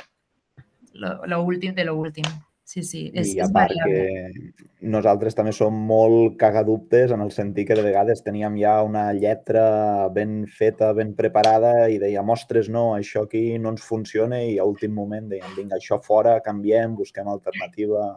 lo, 0.94 1.18
lo 1.26 1.44
últim 1.44 1.76
de 1.76 1.86
lo 1.86 1.98
últim. 1.98 2.28
Sí, 2.72 2.86
sí, 2.88 3.02
és, 3.12 3.34
I 3.34 3.42
és 3.42 3.50
a 3.50 3.52
part 3.52 3.74
variable. 3.74 4.54
que 4.80 4.88
nosaltres 4.94 5.36
també 5.36 5.52
som 5.52 5.76
molt 5.90 6.38
cagadubtes 6.40 7.12
en 7.12 7.20
el 7.20 7.34
sentit 7.36 7.68
que 7.68 7.76
de 7.76 7.84
vegades 7.84 8.24
teníem 8.24 8.56
ja 8.62 8.78
una 8.88 9.10
lletra 9.12 10.08
ben 10.16 10.46
feta, 10.48 10.94
ben 10.96 11.12
preparada 11.18 11.90
i 11.92 12.00
dèiem, 12.00 12.32
ostres, 12.32 12.70
no, 12.72 12.94
això 12.96 13.26
aquí 13.28 13.58
no 13.60 13.74
ens 13.76 13.84
funciona 13.84 14.40
i 14.46 14.56
a 14.56 14.68
últim 14.70 14.96
moment 14.96 15.28
dèiem, 15.34 15.52
vinga, 15.58 15.82
això 15.82 16.00
fora, 16.00 16.38
canviem, 16.46 16.96
busquem 16.96 17.28
alternativa. 17.28 18.14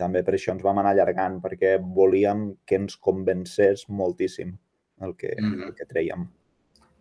També 0.00 0.24
per 0.24 0.34
això 0.38 0.54
ens 0.54 0.64
vam 0.64 0.80
anar 0.80 0.94
allargant, 0.94 1.38
perquè 1.44 1.76
volíem 1.80 2.46
que 2.66 2.78
ens 2.80 2.96
convencés 2.96 3.86
moltíssim 3.88 4.56
el 5.04 5.14
que, 5.16 5.34
Mhm. 5.38 5.62
el 5.68 5.74
que 5.76 5.86
treiem. 5.86 6.26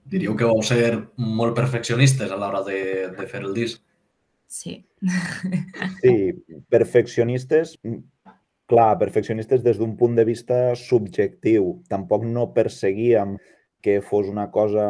Diríeu 0.10 0.36
que 0.36 0.48
vau 0.48 0.62
ser 0.64 1.08
molt 1.18 1.56
perfeccionistes 1.56 2.32
a 2.32 2.38
l'hora 2.40 2.64
de, 2.66 3.10
de 3.16 3.28
fer 3.28 3.42
el 3.44 3.54
disc. 3.54 3.82
Sí. 4.48 4.80
Sí, 6.02 6.34
perfeccionistes, 6.70 7.78
mm, 7.84 8.00
clar, 8.70 8.98
perfeccionistes 8.98 9.62
des 9.64 9.78
d'un 9.78 9.96
punt 9.98 10.16
de 10.18 10.26
vista 10.26 10.76
subjectiu. 10.76 11.84
Tampoc 11.90 12.26
no 12.26 12.54
perseguíem 12.54 13.38
que 13.82 14.02
fos 14.02 14.28
una 14.28 14.50
cosa... 14.52 14.88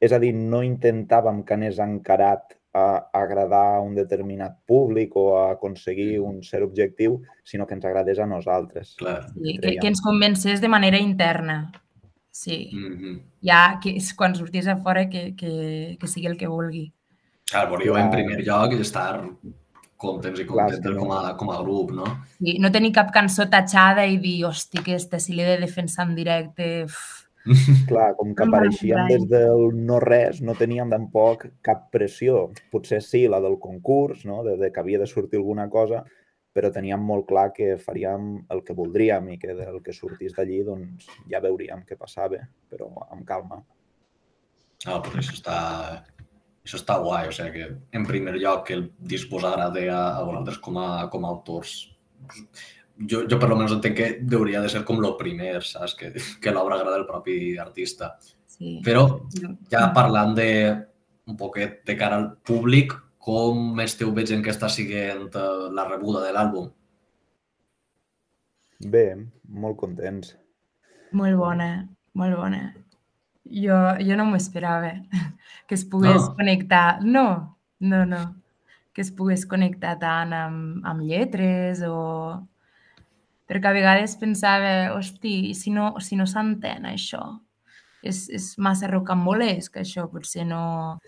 És 0.00 0.12
a 0.12 0.18
dir, 0.20 0.34
no 0.34 0.62
intentàvem 0.62 1.42
que 1.44 1.54
anés 1.54 1.78
encarat 1.80 2.54
a 2.74 3.08
agradar 3.12 3.76
a 3.76 3.80
un 3.80 3.94
determinat 3.94 4.58
públic 4.66 5.14
o 5.16 5.38
a 5.38 5.52
aconseguir 5.52 6.18
un 6.20 6.42
cert 6.42 6.66
objectiu, 6.66 7.20
sinó 7.44 7.66
que 7.66 7.74
ens 7.78 7.84
agradés 7.86 8.18
a 8.18 8.26
nosaltres. 8.26 8.96
Clar. 8.98 9.28
Sí, 9.32 9.58
que, 9.62 9.76
que 9.78 9.86
ens 9.92 10.02
convencés 10.02 10.60
de 10.60 10.68
manera 10.68 10.98
interna. 10.98 11.70
Sí, 12.30 12.70
Mm 12.72 12.94
-hmm. 12.98 13.20
ja 13.40 13.78
que 13.80 13.90
és 13.90 14.12
quan 14.12 14.34
sortís 14.34 14.66
a 14.66 14.76
fora 14.76 15.08
que, 15.08 15.36
que, 15.36 15.96
que 16.00 16.06
sigui 16.08 16.26
el 16.26 16.36
que 16.36 16.48
vulgui. 16.48 16.92
Clar, 17.50 17.70
volíeu 17.70 17.96
en 17.96 18.08
Clar. 18.08 18.10
primer 18.10 18.44
lloc 18.44 18.72
estar 18.72 19.22
contents 19.96 20.40
i 20.40 20.44
Clar, 20.44 20.66
contentes 20.66 20.90
sí, 20.90 20.94
no. 20.94 21.00
com, 21.00 21.12
a, 21.12 21.36
com 21.36 21.50
a 21.50 21.62
grup, 21.62 21.92
no? 21.92 22.04
Sí, 22.38 22.58
no 22.58 22.72
tenir 22.72 22.92
cap 22.92 23.12
cançó 23.12 23.48
tatxada 23.48 24.04
i 24.06 24.18
dir, 24.18 24.44
hosti, 24.44 24.78
aquesta 24.78 25.20
si 25.20 25.32
l'he 25.34 25.44
de 25.44 25.58
defensar 25.58 26.08
en 26.08 26.14
directe... 26.14 26.84
Uf. 26.84 27.23
Clar, 27.90 28.14
com 28.16 28.32
que 28.32 28.44
apareixíem 28.46 29.08
des 29.10 29.24
del 29.28 29.74
no 29.76 29.98
res, 30.00 30.40
no 30.40 30.54
teníem 30.56 30.92
tampoc 30.92 31.46
cap 31.66 31.90
pressió. 31.92 32.46
Potser 32.72 33.02
sí, 33.04 33.26
la 33.28 33.40
del 33.44 33.58
concurs, 33.60 34.24
no? 34.28 34.42
de, 34.46 34.56
de 34.60 34.70
que 34.72 34.80
havia 34.80 35.00
de 35.02 35.08
sortir 35.10 35.40
alguna 35.40 35.68
cosa, 35.72 36.04
però 36.54 36.70
teníem 36.72 37.02
molt 37.02 37.26
clar 37.28 37.48
que 37.52 37.74
faríem 37.82 38.34
el 38.54 38.62
que 38.64 38.76
voldríem 38.78 39.32
i 39.34 39.38
que 39.42 39.56
del 39.58 39.80
que 39.84 39.92
sortís 39.92 40.36
d'allí 40.36 40.62
doncs, 40.64 41.08
ja 41.30 41.42
veuríem 41.42 41.82
què 41.84 41.98
passava, 42.00 42.40
però 42.70 42.88
amb 43.10 43.26
calma. 43.28 43.60
Ah, 44.86 45.00
pues 45.02 45.18
això 45.18 45.34
està, 45.34 45.58
això 46.64 46.78
està 46.78 46.98
guai, 47.02 47.28
o 47.28 47.34
sigui 47.34 47.58
que 47.58 47.98
en 47.98 48.06
primer 48.06 48.36
lloc 48.38 48.68
que 48.68 48.78
el 48.78 48.86
disc 49.12 49.28
vos 49.32 49.44
agrade 49.48 49.88
a, 49.90 50.02
a 50.20 50.22
vosaltres 50.28 50.60
com 50.64 50.78
a, 50.78 50.88
com 51.12 51.26
a 51.26 51.32
autors. 51.34 51.74
Jo, 52.98 53.24
jo 53.26 53.38
per 53.42 53.48
almenys 53.50 53.72
entenc 53.74 53.96
que 53.98 54.08
hauria 54.38 54.60
de 54.62 54.68
ser 54.70 54.84
com 54.86 55.00
lo 55.02 55.16
primer, 55.18 55.56
saps? 55.66 55.96
Que, 55.98 56.12
que 56.40 56.52
l'obra 56.54 56.76
agrada 56.78 56.96
al 57.00 57.06
propi 57.08 57.56
artista. 57.58 58.12
Sí. 58.46 58.76
Però 58.86 59.06
ja 59.72 59.88
parlant 59.96 60.36
de 60.38 60.48
un 61.26 61.36
poquet 61.40 61.80
de 61.88 61.96
cara 61.98 62.20
al 62.20 62.28
públic, 62.46 62.94
com 63.24 63.80
esteu 63.82 64.12
veient 64.14 64.44
que 64.44 64.52
està 64.52 64.68
siguent 64.70 65.26
eh, 65.34 65.50
la 65.74 65.88
rebuda 65.88 66.22
de 66.26 66.32
l'àlbum? 66.36 66.68
Bé, 68.84 69.04
molt 69.48 69.78
contents. 69.80 70.34
Molt 71.16 71.38
bona, 71.40 71.68
molt 72.20 72.36
bona. 72.36 72.62
Jo, 73.44 73.76
jo 74.00 74.16
no 74.18 74.26
m'ho 74.28 74.38
esperava, 74.38 74.92
que 75.68 75.74
es 75.78 75.84
pogués 75.88 76.20
No. 76.20 76.34
connectar. 76.38 77.00
No, 77.02 77.26
no, 77.80 78.04
no. 78.06 78.22
Que 78.94 79.02
es 79.02 79.10
pogués 79.10 79.46
connectar 79.50 79.96
tant 79.98 80.32
amb, 80.36 80.84
amb 80.86 81.02
lletres 81.02 81.82
o... 81.82 81.98
Perquè 83.48 83.68
a 83.68 83.74
vegades 83.76 84.14
pensava, 84.16 84.94
hosti, 84.96 85.50
i 85.50 85.54
si 85.54 85.70
no, 85.70 85.92
si 86.00 86.16
no 86.16 86.24
s'entén 86.26 86.86
això? 86.88 87.20
És, 88.04 88.26
és 88.32 88.50
massa 88.58 88.88
rocambolesc, 88.88 89.76
això, 89.82 90.06
potser 90.12 90.46
no... 90.48 91.00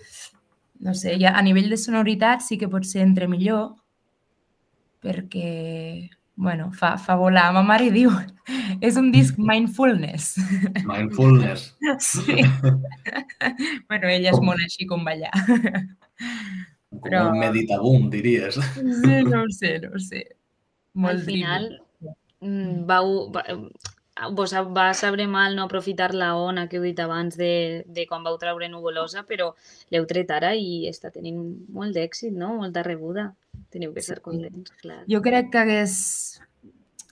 No 0.77 0.93
sé, 0.93 1.15
ja 1.17 1.31
a 1.33 1.41
nivell 1.41 1.71
de 1.73 1.79
sonoritat 1.81 2.43
sí 2.45 2.59
que 2.61 2.69
potser 2.69 3.01
entre 3.01 3.25
millor, 3.33 3.71
perquè, 5.01 6.11
bueno, 6.37 6.71
fa, 6.77 6.99
fa 7.01 7.15
volar. 7.17 7.47
Ma 7.57 7.63
mare 7.65 7.89
diu, 7.95 8.11
és 8.85 8.99
un 9.01 9.09
disc 9.15 9.39
mindfulness. 9.51 10.35
Mindfulness. 10.85 11.71
Sí. 12.03 12.43
bueno, 13.89 14.09
ella 14.11 14.33
és 14.33 14.37
Com? 14.37 14.49
molt 14.51 14.61
així 14.67 14.85
com 14.91 15.05
ballar. 15.07 15.33
Com 16.91 17.01
Però- 17.07 17.29
un 17.31 17.39
meditabum, 17.41 18.11
diries. 18.13 18.59
Sí, 18.77 19.17
no 19.25 19.45
ho 19.47 19.51
sé, 19.55 19.79
no 19.85 19.95
ho 19.97 20.03
sé. 20.03 20.25
Molt 20.97 21.21
Al 21.21 21.25
final, 21.25 21.69
dreamy. 21.71 21.86
Mm, 22.41 22.87
vau, 22.89 23.31
va, 23.33 23.43
vos 24.33 24.53
va 24.73 24.95
saber 24.95 25.27
mal 25.29 25.57
no 25.57 25.65
aprofitar 25.65 26.15
la 26.15 26.35
ona 26.37 26.69
que 26.69 26.79
heu 26.79 26.85
dit 26.87 26.99
abans 27.01 27.37
de, 27.37 27.85
de 27.87 28.07
quan 28.09 28.25
vau 28.25 28.39
treure 28.41 28.69
Nuvolosa, 28.73 29.25
però 29.29 29.51
l'heu 29.93 30.07
tret 30.09 30.31
ara 30.33 30.55
i 30.57 30.87
està 30.89 31.11
tenint 31.13 31.43
molt 31.69 31.93
d'èxit, 31.95 32.33
no? 32.33 32.55
Molta 32.57 32.83
rebuda. 32.83 33.35
Teniu 33.71 33.93
que 33.93 34.01
estar 34.01 34.17
Sí. 34.19 34.23
contents, 34.23 34.73
clar. 34.81 35.03
Jo 35.09 35.21
crec 35.21 35.51
que 35.53 35.59
hagués, 35.59 36.41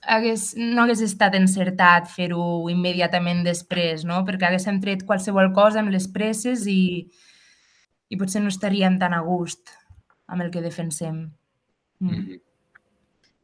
hagués, 0.01 0.55
no 0.57 0.83
hagués 0.83 1.01
estat 1.01 1.35
encertat 1.37 2.09
fer-ho 2.09 2.69
immediatament 2.69 3.43
després, 3.45 4.03
no? 4.05 4.23
Perquè 4.25 4.49
haguéssim 4.49 4.81
tret 4.81 5.05
qualsevol 5.05 5.53
cosa 5.53 5.79
amb 5.81 5.93
les 5.93 6.07
presses 6.07 6.65
i, 6.65 7.07
i 8.09 8.17
potser 8.17 8.41
no 8.41 8.49
estaríem 8.49 8.97
tan 9.01 9.13
a 9.13 9.21
gust 9.21 9.69
amb 10.27 10.41
el 10.41 10.49
que 10.51 10.61
defensem. 10.65 11.31
Mm. 11.99 12.09
Mhm. 12.09 12.41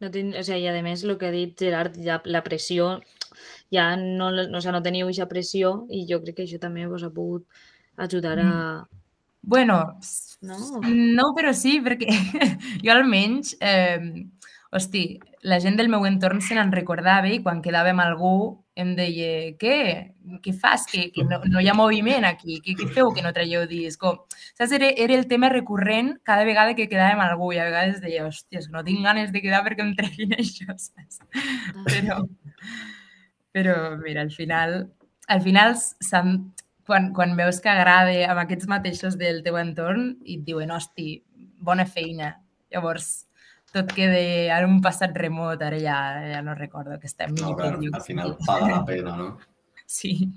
No 0.01 0.09
ten, 0.13 0.33
o 0.33 0.43
sigui, 0.43 0.65
i 0.65 0.69
a 0.71 0.85
més, 0.85 1.03
el 1.05 1.17
que 1.17 1.29
ha 1.29 1.33
dit 1.33 1.53
Gerard, 1.59 1.97
ja, 2.01 2.19
la 2.25 2.41
pressió, 2.45 2.95
ja 3.73 3.91
no, 3.95 4.31
no, 4.33 4.47
o 4.57 4.61
sigui, 4.61 4.73
no 4.73 4.81
teniu 4.85 5.07
aquesta 5.07 5.29
pressió 5.29 5.75
i 5.93 6.05
jo 6.09 6.21
crec 6.23 6.41
que 6.41 6.47
això 6.47 6.59
també 6.61 6.87
vos 6.89 7.05
ha 7.05 7.13
pogut 7.13 7.45
ajudar 8.01 8.39
a... 8.41 8.51
Bueno, 9.41 9.77
No? 10.41 10.57
no, 10.89 11.27
però 11.37 11.53
sí, 11.53 11.75
perquè 11.85 12.09
jo 12.85 12.93
almenys, 12.95 13.53
eh, 13.61 14.25
hosti, 14.73 15.19
la 15.45 15.59
gent 15.61 15.77
del 15.77 15.89
meu 15.93 16.07
entorn 16.09 16.41
se 16.41 16.57
n'en 16.57 16.73
recordava 16.73 17.29
i 17.29 17.41
quan 17.45 17.61
quedava 17.61 17.93
amb 17.93 18.01
algú 18.01 18.33
em 18.81 18.93
deia, 18.97 19.31
què? 19.61 19.75
Què 20.43 20.53
fas? 20.57 20.85
Que, 20.89 21.07
que 21.15 21.25
no, 21.27 21.41
no 21.49 21.61
hi 21.61 21.69
ha 21.71 21.75
moviment 21.77 22.25
aquí? 22.27 22.59
Què, 22.65 22.75
què 22.79 22.87
feu 22.95 23.11
que 23.15 23.23
no 23.25 23.33
traieu 23.35 23.65
disc? 23.69 23.99
Com, 24.01 24.19
saps? 24.53 24.75
Era, 24.77 24.91
era 25.05 25.17
el 25.17 25.27
tema 25.31 25.49
recurrent 25.53 26.15
cada 26.27 26.45
vegada 26.47 26.75
que 26.77 26.89
quedava 26.91 27.15
amb 27.15 27.25
algú 27.25 27.51
i 27.55 27.61
a 27.61 27.67
vegades 27.69 28.01
deia, 28.03 28.25
hòstia, 28.27 28.63
no 28.73 28.83
tinc 28.87 29.05
ganes 29.05 29.31
de 29.33 29.43
quedar 29.43 29.63
perquè 29.67 29.85
em 29.85 29.93
treguin 29.97 30.35
això, 30.41 30.75
saps? 30.75 31.21
Però, 31.87 32.21
però 33.55 33.77
mira, 34.01 34.25
al 34.25 34.33
final, 34.35 34.77
al 35.31 35.45
final 35.45 35.77
quan, 36.85 37.11
quan 37.15 37.37
veus 37.37 37.61
que 37.63 37.71
agrada 37.71 38.13
amb 38.27 38.43
aquests 38.43 38.67
mateixos 38.67 39.17
del 39.19 39.41
teu 39.45 39.57
entorn 39.61 40.15
i 40.25 40.39
et 40.39 40.47
diuen, 40.47 40.71
hosti, 40.75 41.21
bona 41.61 41.85
feina. 41.87 42.33
Llavors, 42.71 43.27
tot 43.73 43.91
quede 43.95 44.49
en 44.51 44.65
un 44.69 44.79
passat 44.83 45.15
remot, 45.17 45.61
ara 45.63 45.77
ja, 45.79 45.97
ja 46.33 46.41
no 46.45 46.55
recordo 46.55 46.99
que 46.99 47.07
estem 47.07 47.33
No, 47.39 47.55
clar, 47.55 47.77
al 47.93 48.01
final 48.05 48.37
paga 48.45 48.69
la 48.69 48.85
pena, 48.85 49.15
no? 49.17 49.37
Sí. 49.91 50.29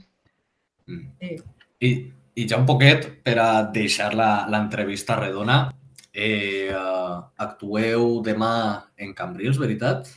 Mm. 0.86 1.06
sí. 1.20 1.36
I, 1.80 1.90
I 2.34 2.46
ja 2.50 2.58
un 2.58 2.66
poquet 2.66 3.06
per 3.22 3.38
a 3.38 3.62
deixar 3.70 4.12
la- 4.18 4.46
l'entrevista 4.50 5.14
redona, 5.16 5.68
eh, 6.12 6.70
uh, 6.74 7.22
actueu 7.38 8.20
demà 8.22 8.52
en 8.96 9.14
Cambrils, 9.14 9.58
veritat? 9.58 10.08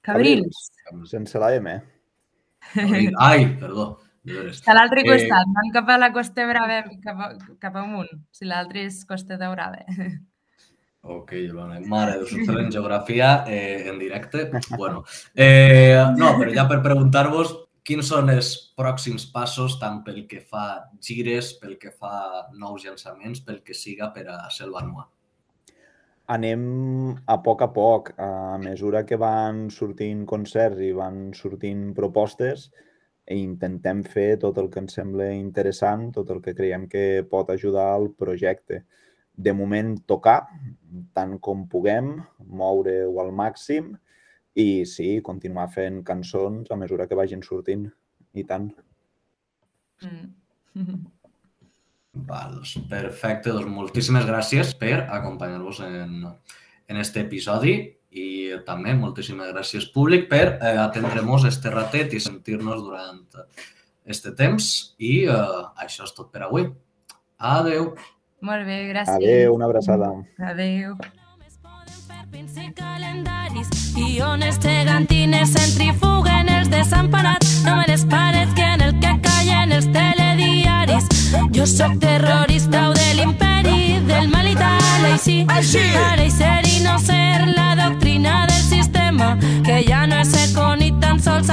Cabrils, 0.00 0.70
Sense 1.10 1.38
la 1.38 1.54
M. 1.56 1.80
Cabrils. 2.72 3.14
Ai, 3.18 3.48
perdó. 3.58 3.98
a 4.66 4.74
l'altre 4.74 5.02
Eh, 5.02 5.06
costat, 5.06 5.46
van 5.54 5.72
cap 5.74 5.88
a 5.88 5.98
la 5.98 6.12
Costa 6.12 6.46
Brava, 6.46 6.80
cap, 7.02 7.18
a, 7.20 7.28
cap 7.62 7.76
amunt, 7.82 8.10
si 8.30 8.44
l'altre 8.46 8.82
és 8.86 9.04
Costa 9.06 9.36
de 9.38 9.48
Brava. 9.50 9.82
Ok, 11.08 11.32
Ilona, 11.38 11.78
mare 11.86 12.18
de 12.18 12.26
sus 12.26 12.48
en 12.48 12.72
geografia 12.72 13.44
eh, 13.46 13.88
en 13.88 13.98
directe. 13.98 14.50
Bueno, 14.76 15.04
eh, 15.34 16.02
no, 16.16 16.32
però 16.38 16.54
ja 16.54 16.66
per 16.66 16.80
preguntar-vos 16.82 17.54
quins 17.86 18.08
són 18.10 18.32
els 18.32 18.48
pròxims 18.78 19.28
passos 19.30 19.76
tant 19.78 20.00
pel 20.06 20.24
que 20.26 20.40
fa 20.42 20.88
gires, 20.98 21.52
pel 21.60 21.76
que 21.78 21.92
fa 21.94 22.48
nous 22.58 22.82
llançaments, 22.82 23.44
pel 23.46 23.62
que 23.62 23.74
siga 23.74 24.10
per 24.14 24.26
a 24.34 24.40
Selva 24.50 24.82
Nua. 24.82 25.06
Anem 26.34 26.62
a 27.30 27.36
poc 27.38 27.62
a 27.62 27.70
poc. 27.70 28.10
A 28.18 28.58
mesura 28.58 29.04
que 29.06 29.18
van 29.20 29.68
sortint 29.70 30.26
concerts 30.26 30.82
i 30.82 30.90
van 30.96 31.30
sortint 31.38 31.92
propostes, 31.94 32.66
i 33.30 33.38
intentem 33.42 34.02
fer 34.06 34.32
tot 34.42 34.58
el 34.58 34.68
que 34.70 34.82
ens 34.82 34.98
sembla 34.98 35.30
interessant, 35.34 36.08
tot 36.14 36.30
el 36.34 36.42
que 36.42 36.54
creiem 36.58 36.86
que 36.90 37.22
pot 37.30 37.50
ajudar 37.54 37.92
al 37.94 38.10
projecte. 38.18 38.82
De 39.36 39.52
moment, 39.52 39.92
tocar 40.08 40.38
tant 41.16 41.36
com 41.44 41.66
puguem, 41.68 42.14
moure-ho 42.40 43.20
al 43.20 43.34
màxim 43.36 43.92
i 44.56 44.86
sí, 44.88 45.20
continuar 45.24 45.68
fent 45.74 46.00
cançons 46.08 46.70
a 46.72 46.78
mesura 46.80 47.06
que 47.08 47.18
vagin 47.18 47.44
sortint. 47.44 47.84
I 48.36 48.44
tant. 48.48 48.70
Mm. 50.04 50.32
Val, 52.28 52.62
perfecte, 52.88 53.52
doncs 53.52 53.68
moltíssimes 53.68 54.24
gràcies 54.24 54.72
per 54.80 55.02
acompanyar-vos 55.04 55.82
en, 55.84 56.24
en 56.88 57.00
este 57.02 57.20
episodi 57.26 57.76
i 58.16 58.56
també 58.64 58.94
moltíssimes 58.96 59.50
gràcies 59.52 59.90
públic 59.92 60.24
per 60.30 60.44
eh, 60.54 60.76
atendre-nos 60.80 61.44
este 61.50 61.72
ratet 61.74 62.16
i 62.16 62.22
sentir-nos 62.24 62.80
durant 62.86 63.20
este 64.06 64.32
temps 64.38 64.70
i 64.96 65.26
eh, 65.28 65.62
això 65.84 66.06
és 66.08 66.16
tot 66.16 66.32
per 66.32 66.46
avui. 66.46 66.70
Adeu! 67.36 67.92
Molt 68.42 68.66
bé, 68.66 68.88
gràcies. 68.92 69.16
Adéu, 69.16 69.54
una 69.54 69.64
abraçada. 69.66 70.10
Adéu. 70.38 70.96
Iones 73.96 74.58
gegantines 74.60 75.48
centrifuguen 75.54 76.48
els 76.52 76.68
desemparats 76.68 77.62
No 77.64 77.76
me 77.76 77.86
les 77.88 78.04
pares 78.04 78.50
que 78.54 78.62
en 78.62 78.82
el 78.82 78.92
que 79.00 79.12
callen 79.24 79.72
els 79.72 79.86
telediaris 79.92 81.06
Jo 81.54 81.64
sóc 81.66 81.96
terrorista 82.00 82.90
o 82.90 82.92
de 82.92 83.14
l'imperi 83.16 84.00
del 84.06 84.28
mal 84.28 84.46
i 84.50 84.54
tal 84.54 85.06
Així, 85.12 85.46
així. 85.48 85.80
pareix 85.96 86.34
ser 86.36 86.60
i 86.68 86.82
no 86.84 86.98
ser 86.98 87.46
la 87.56 87.74
doctrina 87.80 88.44
del 88.50 88.62
sistema 88.68 89.36
Que 89.64 89.80
ja 89.88 90.04
no 90.06 90.20
és 90.20 90.34
econ 90.50 90.78
ni 90.84 90.92
tan 91.00 91.18
sols 91.22 91.48